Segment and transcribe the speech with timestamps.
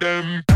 [0.00, 0.53] them.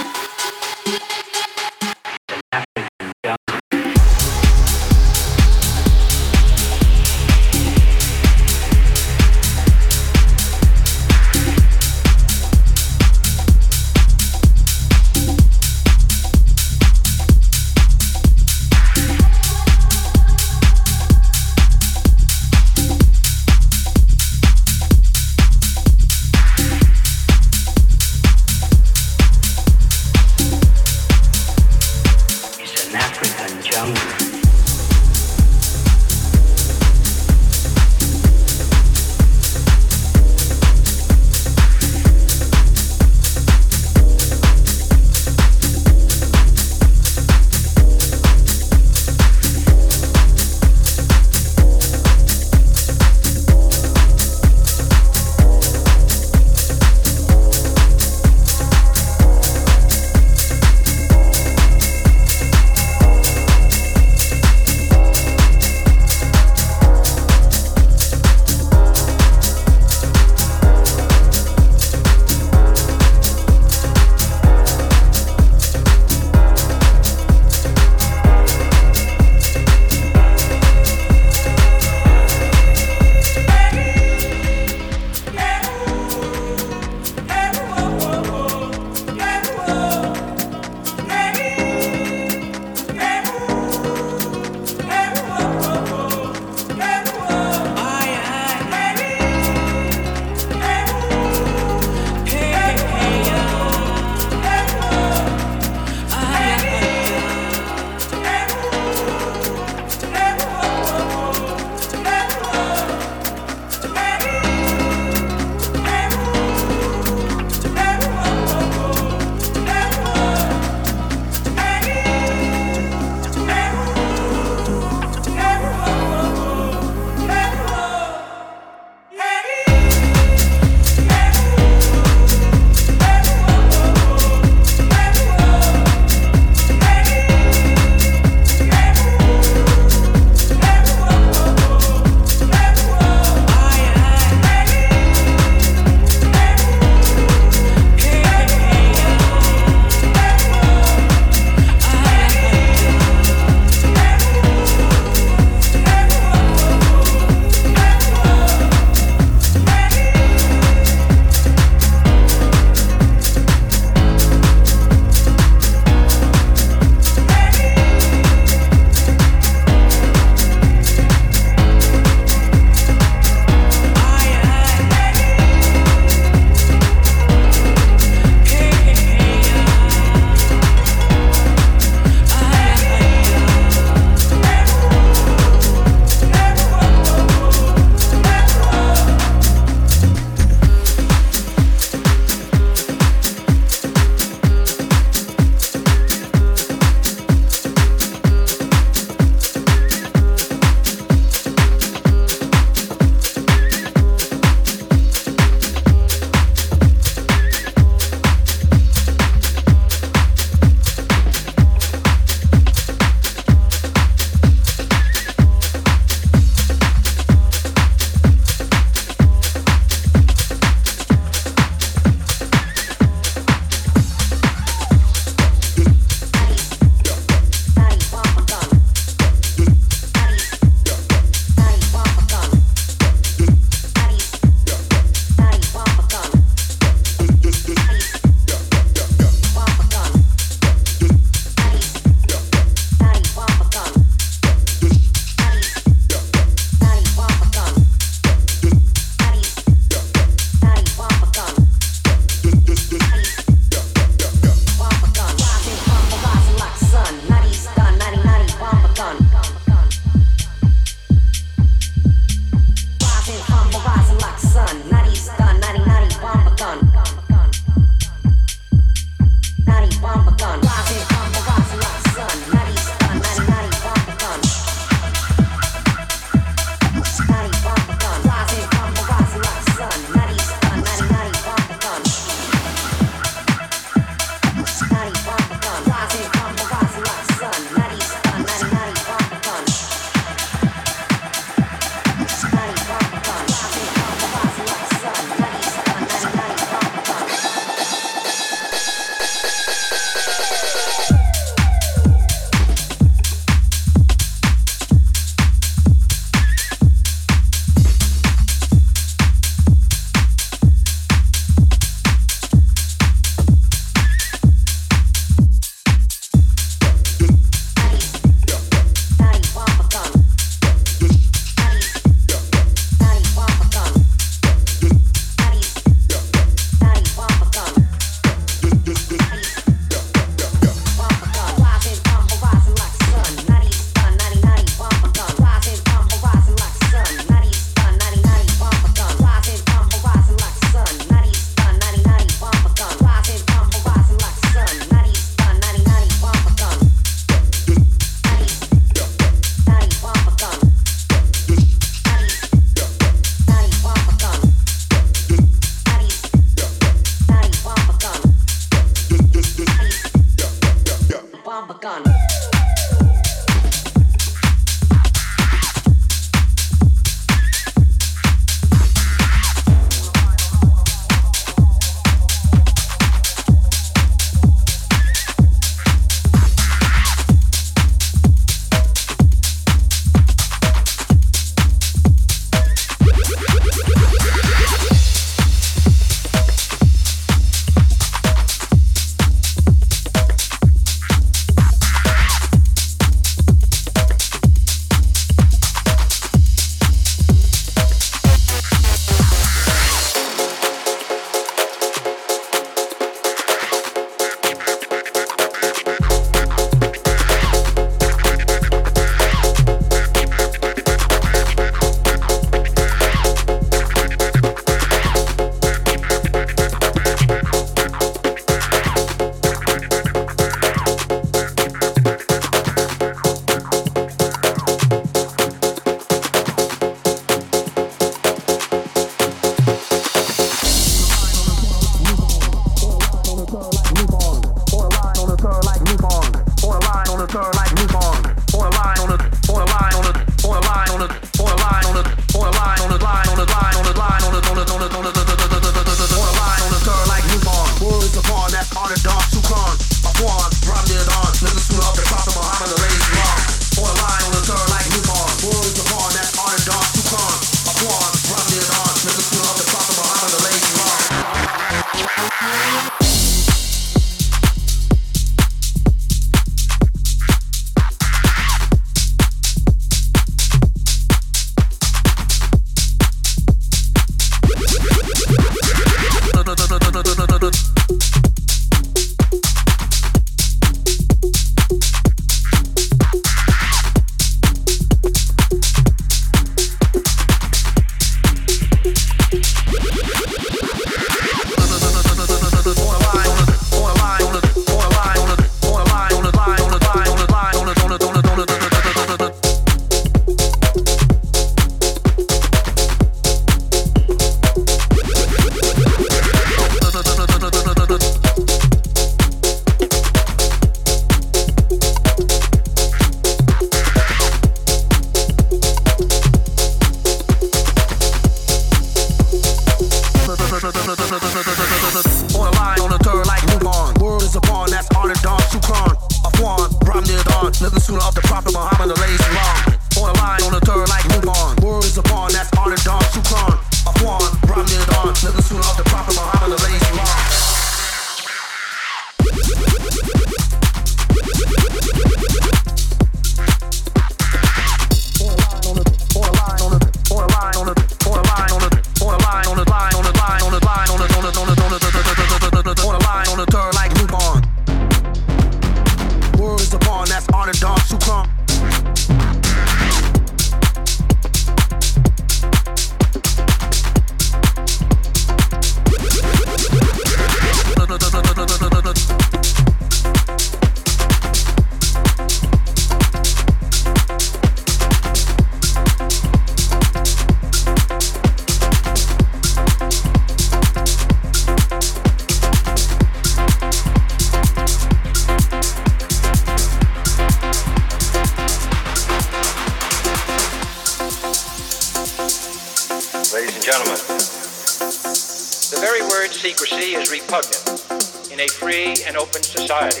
[596.48, 600.00] Secrecy is repugnant in a free and open society.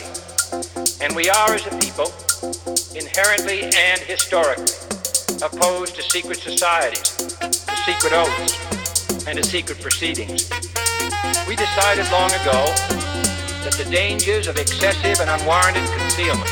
[1.04, 2.08] And we are, as a people,
[2.96, 4.72] inherently and historically
[5.44, 10.48] opposed to secret societies, to secret oaths, and to secret proceedings.
[11.46, 12.64] We decided long ago
[13.68, 16.48] that the dangers of excessive and unwarranted concealment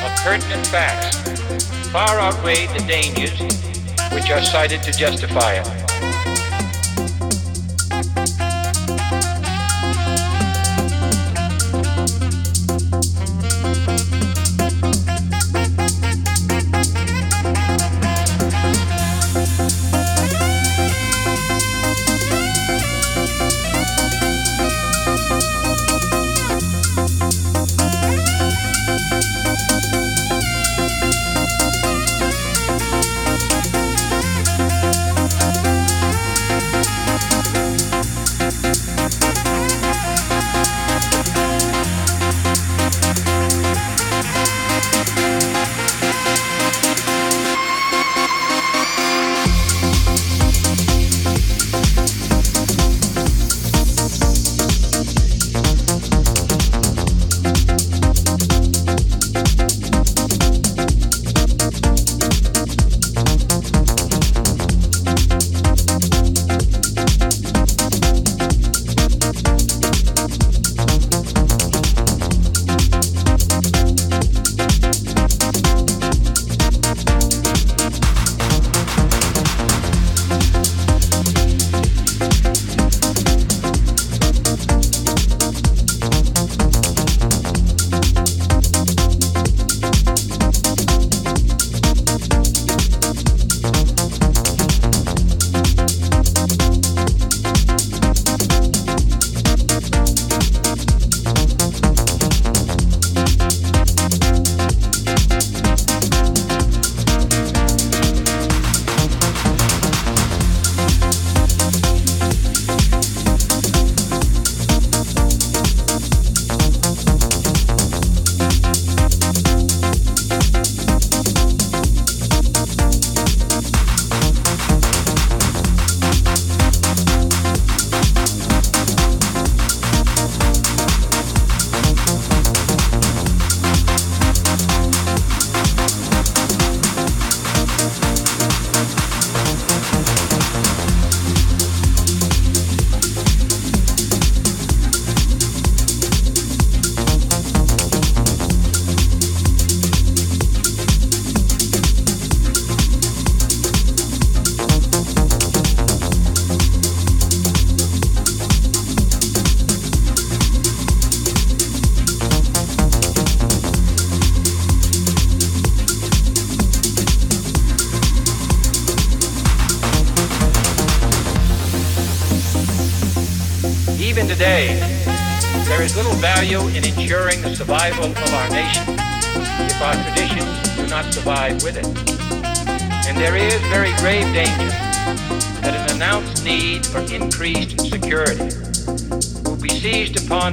[0.00, 1.20] of pertinent facts
[1.92, 3.38] far outweighed the dangers
[4.14, 5.81] which are cited to justify it.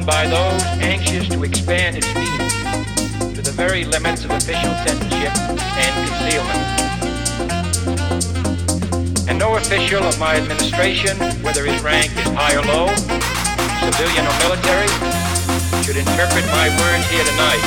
[0.10, 2.50] By those anxious to expand its meaning
[3.30, 5.30] to the very limits of official censorship
[5.78, 6.62] and concealment.
[9.30, 11.14] And no official of my administration,
[11.46, 12.90] whether his rank is high or low,
[13.86, 14.90] civilian or military,
[15.86, 17.62] should interpret my words here tonight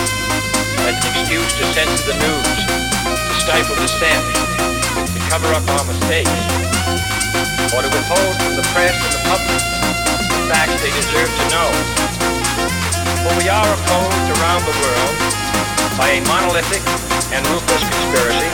[0.83, 4.19] as an excuse to censor the news, to stifle dissent,
[5.15, 6.43] to cover up our mistakes,
[7.71, 9.92] or to withhold from the press and the public
[10.53, 11.69] facts they deserve to know.
[13.25, 15.17] For we are opposed around the world
[15.97, 16.85] by a monolithic
[17.33, 18.53] and ruthless conspiracy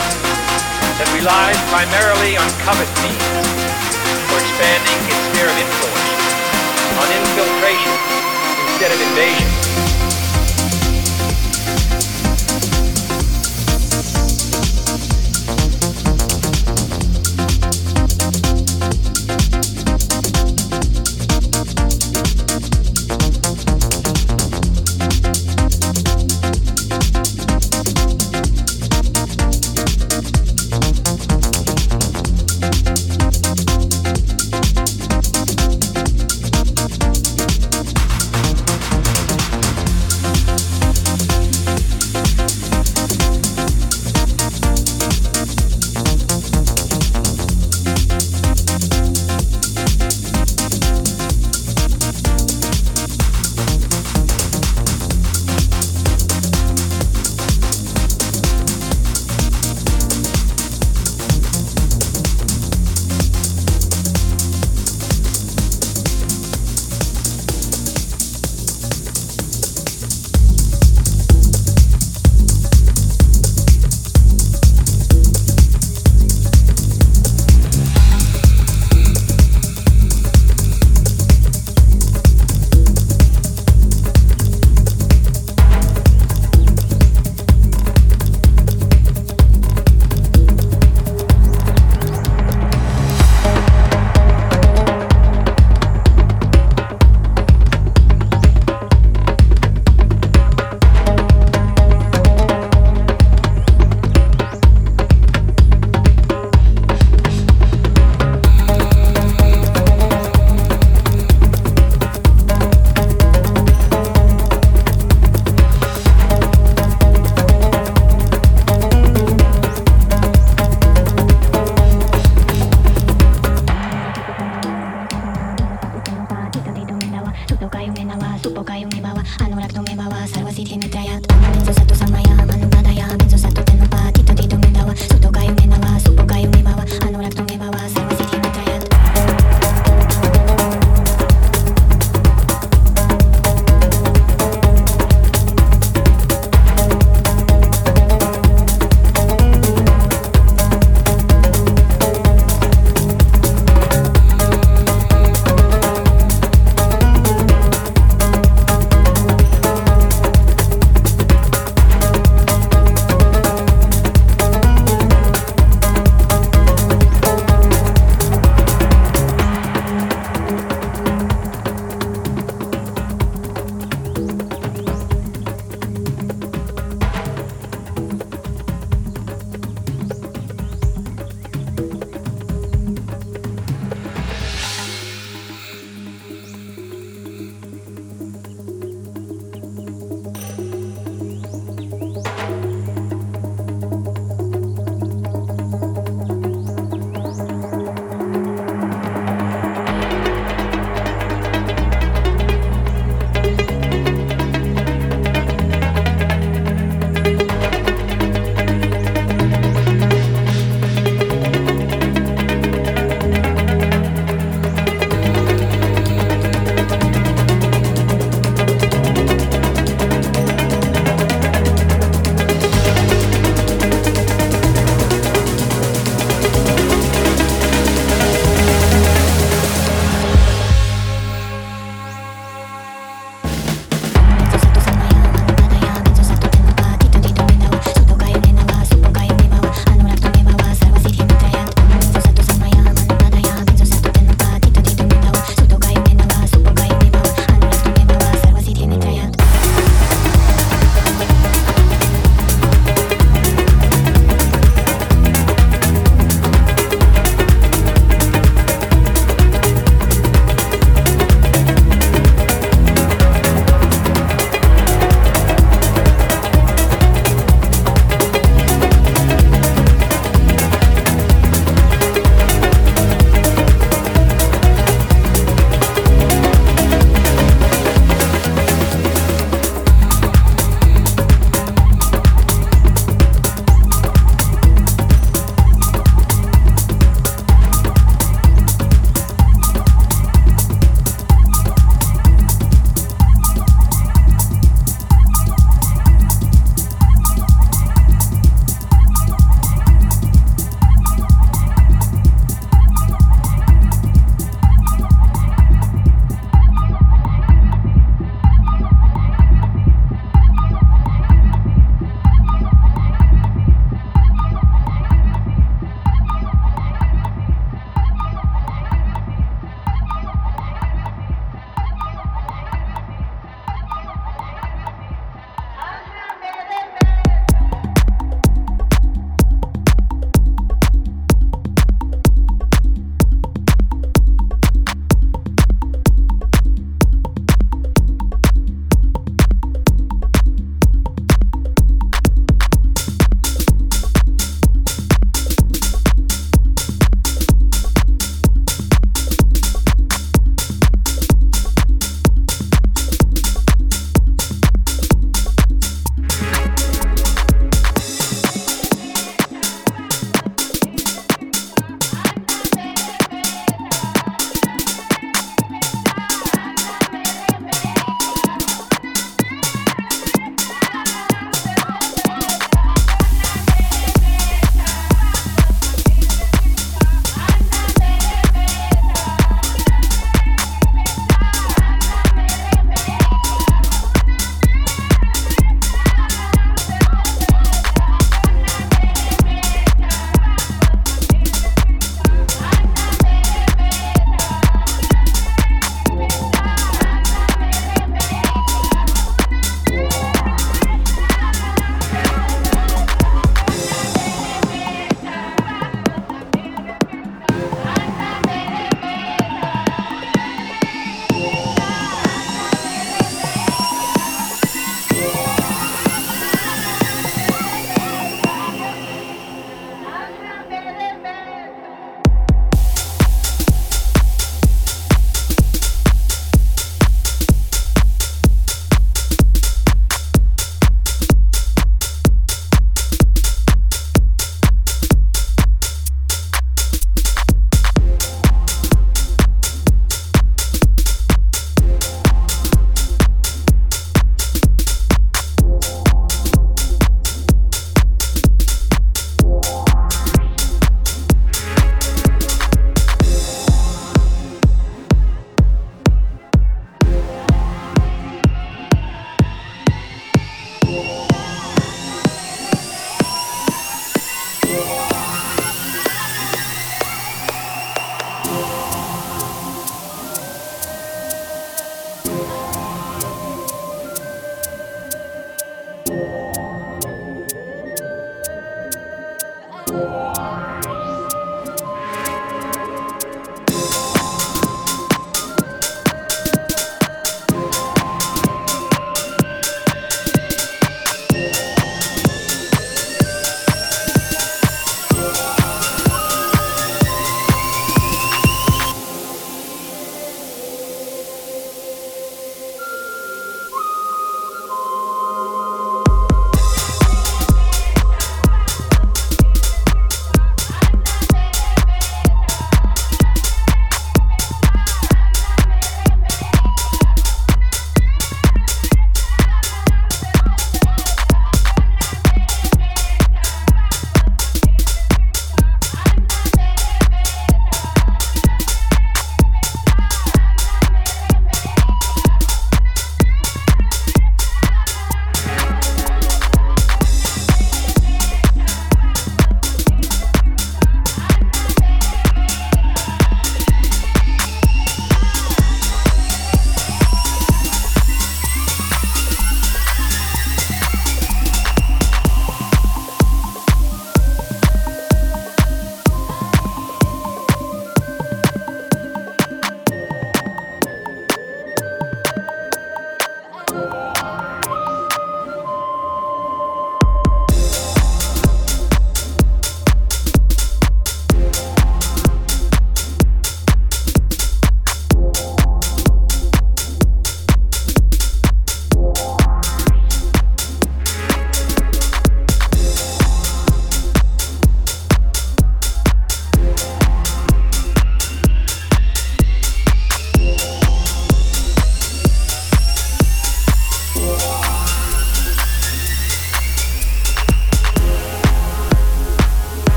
[0.95, 3.27] that relies primarily on covert means
[4.31, 6.11] for expanding its sphere of influence
[7.03, 7.95] on infiltration
[8.63, 9.88] instead of invasion.